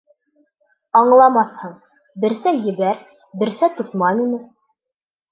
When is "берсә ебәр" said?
2.23-3.03